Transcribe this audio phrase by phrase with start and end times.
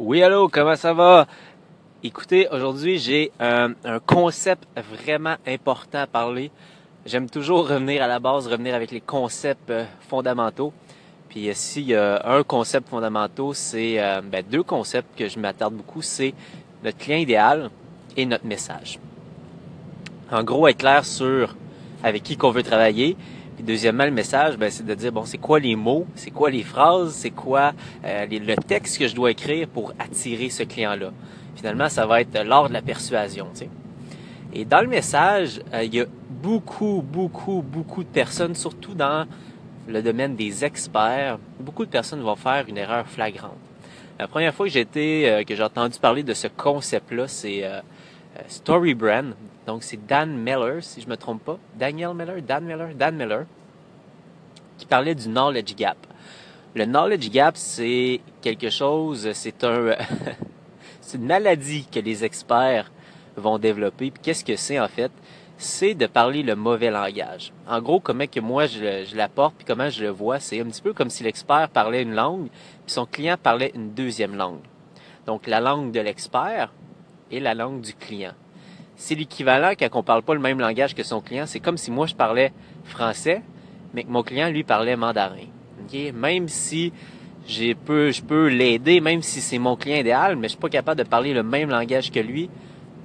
[0.00, 1.26] Oui, allô, comment ça va?
[2.04, 6.52] Écoutez, aujourd'hui, j'ai un, un concept vraiment important à parler.
[7.04, 10.72] J'aime toujours revenir à la base, revenir avec les concepts euh, fondamentaux.
[11.28, 15.40] Puis euh, s'il y a un concept fondamental, c'est euh, ben, deux concepts que je
[15.40, 16.32] m'attarde beaucoup, c'est
[16.84, 17.68] notre client idéal
[18.16, 19.00] et notre message.
[20.30, 21.56] En gros, être clair sur
[22.04, 23.16] avec qui qu'on veut travailler.
[23.60, 26.62] Deuxièmement, le message, ben, c'est de dire bon, c'est quoi les mots, c'est quoi les
[26.62, 27.72] phrases, c'est quoi
[28.04, 31.10] euh, le texte que je dois écrire pour attirer ce client-là.
[31.56, 33.48] Finalement, ça va être l'art de la persuasion.
[33.52, 33.70] tu sais.
[34.52, 39.26] Et dans le message, euh, il y a beaucoup, beaucoup, beaucoup de personnes, surtout dans
[39.88, 43.56] le domaine des experts, beaucoup de personnes vont faire une erreur flagrante.
[44.18, 47.64] La première fois que j'ai été, euh, que j'ai entendu parler de ce concept-là, c'est
[47.64, 47.78] euh,
[48.36, 49.30] euh, StoryBrand.
[49.66, 51.58] Donc c'est Dan Miller, si je me trompe pas.
[51.76, 53.44] Daniel Miller, Dan Miller, Dan Miller,
[54.78, 55.98] qui parlait du knowledge gap.
[56.74, 59.96] Le knowledge gap, c'est quelque chose, c'est un,
[61.00, 62.90] c'est une maladie que les experts
[63.36, 64.12] vont développer.
[64.22, 65.10] Qu'est-ce que c'est en fait?
[65.56, 67.52] C'est de parler le mauvais langage.
[67.66, 70.82] En gros, comment que moi je l'apporte puis comment je le vois, c'est un petit
[70.82, 72.48] peu comme si l'expert parlait une langue
[72.86, 74.60] puis son client parlait une deuxième langue.
[75.26, 76.72] Donc la langue de l'expert
[77.30, 78.32] et la langue du client.
[78.96, 81.46] C'est l'équivalent quand on parle pas le même langage que son client.
[81.46, 82.52] C'est comme si moi je parlais
[82.84, 83.42] français,
[83.94, 85.46] mais que mon client lui parlait mandarin.
[85.82, 86.12] Ok?
[86.14, 86.92] Même si
[87.46, 90.68] j'ai peu, je peux l'aider, même si c'est mon client idéal, mais je suis pas
[90.68, 92.50] capable de parler le même langage que lui,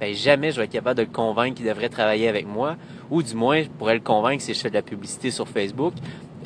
[0.00, 2.76] ben jamais je vais être capable de le convaincre qu'il devrait travailler avec moi,
[3.10, 5.94] ou du moins je pourrais le convaincre si je fais de la publicité sur Facebook,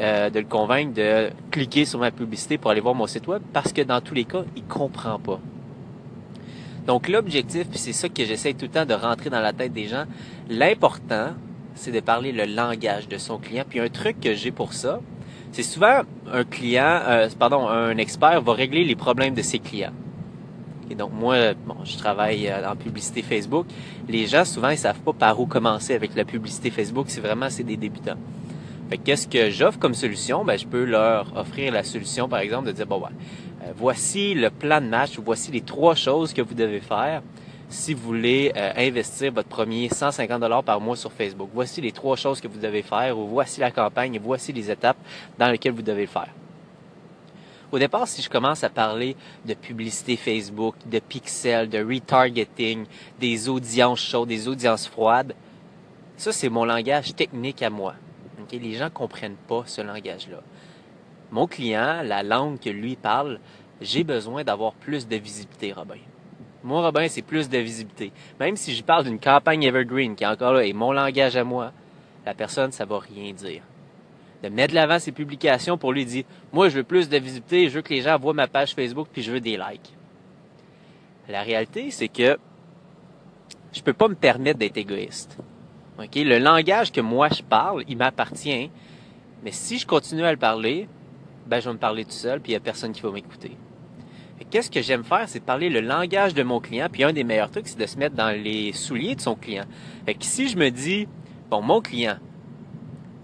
[0.00, 3.42] euh, de le convaincre de cliquer sur ma publicité pour aller voir mon site web,
[3.52, 5.40] parce que dans tous les cas, il comprend pas.
[6.86, 9.72] Donc l'objectif, puis c'est ça que j'essaie tout le temps de rentrer dans la tête
[9.72, 10.04] des gens,
[10.48, 11.32] l'important,
[11.78, 13.64] c'est de parler le langage de son client.
[13.68, 15.00] Puis un truc que j'ai pour ça,
[15.52, 19.92] c'est souvent un client, euh, pardon, un expert va régler les problèmes de ses clients.
[20.90, 23.66] Et donc moi, bon, je travaille euh, en publicité Facebook.
[24.08, 27.06] Les gens souvent ils savent pas par où commencer avec la publicité Facebook.
[27.08, 28.18] C'est vraiment c'est des débutants.
[28.90, 30.44] Fait que qu'est-ce que j'offre comme solution?
[30.44, 34.50] Ben je peux leur offrir la solution par exemple de dire bon euh, voici le
[34.50, 37.22] plan de match, voici les trois choses que vous devez faire
[37.68, 41.50] si vous voulez euh, investir votre premier 150 dollars par mois sur Facebook.
[41.52, 44.70] Voici les trois choses que vous devez faire ou voici la campagne et voici les
[44.70, 44.96] étapes
[45.38, 46.28] dans lesquelles vous devez le faire.
[47.70, 49.14] Au départ, si je commence à parler
[49.44, 52.86] de publicité Facebook, de pixels, de retargeting,
[53.20, 55.34] des audiences chaudes, des audiences froides,
[56.16, 57.94] ça c'est mon langage technique à moi.
[58.40, 60.40] Ok, Les gens comprennent pas ce langage-là.
[61.30, 63.38] Mon client, la langue que lui parle,
[63.82, 65.98] j'ai besoin d'avoir plus de visibilité, Robin.
[66.64, 68.12] Moi, Robin, c'est plus de visibilité.
[68.40, 71.44] Même si je parle d'une campagne evergreen qui est encore là et mon langage à
[71.44, 71.72] moi,
[72.26, 73.62] la personne, ça va rien dire.
[74.42, 77.68] De mettre de l'avant ses publications pour lui dire, moi, je veux plus de visibilité,
[77.68, 79.94] je veux que les gens voient ma page Facebook puis je veux des likes.
[81.28, 82.38] La réalité, c'est que
[83.72, 85.36] je peux pas me permettre d'être égoïste.
[85.98, 86.14] OK?
[86.16, 88.70] Le langage que moi je parle, il m'appartient.
[89.44, 90.88] Mais si je continue à le parler,
[91.46, 93.56] ben, je vais me parler tout seul, puis il n'y a personne qui va m'écouter.
[94.50, 96.88] Qu'est-ce que j'aime faire, c'est de parler le langage de mon client.
[96.90, 99.64] Puis un des meilleurs trucs, c'est de se mettre dans les souliers de son client.
[100.06, 101.06] Fait que si je me dis,
[101.50, 102.16] bon, mon client,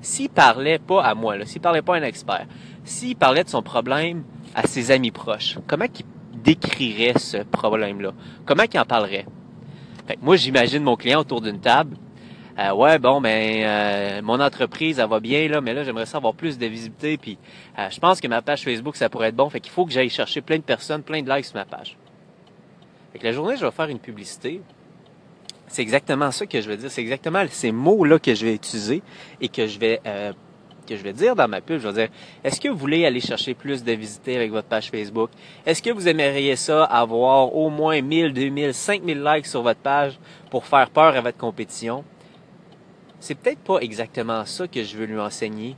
[0.01, 2.47] s'il parlait pas à moi, s'il parlait pas à un expert,
[2.85, 4.25] s'il parlait de son problème
[4.55, 8.13] à ses amis proches, comment qu'il décrirait ce problème-là?
[8.45, 9.27] Comment qu'il en parlerait?
[10.07, 11.97] Fait que moi, j'imagine mon client autour d'une table.
[12.59, 16.19] Euh, ouais, bon, ben, euh, mon entreprise, elle va bien, là, mais là, j'aimerais ça
[16.19, 17.37] avoir plus de visibilité, puis
[17.79, 19.93] euh, je pense que ma page Facebook, ça pourrait être bon, fait qu'il faut que
[19.93, 21.97] j'aille chercher plein de personnes, plein de likes sur ma page.
[23.13, 24.61] Fait que la journée, je vais faire une publicité.
[25.67, 26.91] C'est exactement ça que je vais dire.
[26.91, 29.03] C'est exactement ces mots-là que je vais utiliser
[29.41, 30.33] et que je vais euh,
[30.87, 31.81] que je vais dire dans ma pub.
[31.81, 32.09] Je vais dire
[32.45, 35.31] Est-ce que vous voulez aller chercher plus de visités avec votre page Facebook?
[35.65, 40.19] Est-ce que vous aimeriez ça avoir au moins 1000, 2000, 5000 likes sur votre page
[40.51, 42.05] pour faire peur à votre compétition?
[43.25, 45.77] C'est peut-être pas exactement ça que je veux lui enseigner,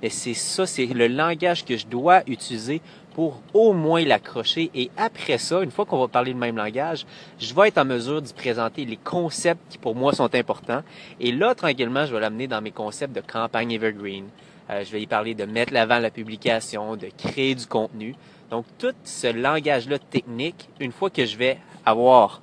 [0.00, 2.80] mais c'est ça, c'est le langage que je dois utiliser
[3.12, 4.70] pour au moins l'accrocher.
[4.74, 7.04] Et après ça, une fois qu'on va parler le même langage,
[7.38, 10.82] je vais être en mesure d'y présenter les concepts qui pour moi sont importants.
[11.20, 14.24] Et là, tranquillement, je vais l'amener dans mes concepts de campagne evergreen.
[14.70, 18.14] Euh, je vais y parler de mettre l'avant la publication, de créer du contenu.
[18.50, 22.40] Donc, tout ce langage-là technique, une fois que je vais avoir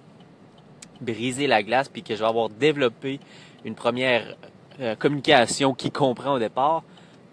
[1.02, 3.20] brisé la glace puis que je vais avoir développé
[3.66, 4.38] une première
[4.80, 6.84] euh, communication qui comprend au départ,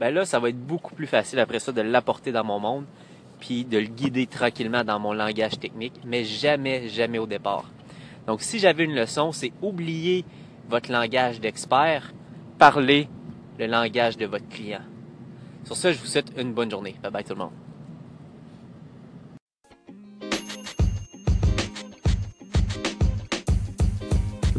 [0.01, 2.85] ben là, ça va être beaucoup plus facile après ça de l'apporter dans mon monde
[3.39, 7.65] puis de le guider tranquillement dans mon langage technique, mais jamais, jamais au départ.
[8.27, 10.25] Donc, si j'avais une leçon, c'est oublier
[10.69, 12.13] votre langage d'expert,
[12.57, 13.09] parler
[13.59, 14.83] le langage de votre client.
[15.65, 16.95] Sur ce, je vous souhaite une bonne journée.
[17.03, 17.62] Bye bye tout le monde.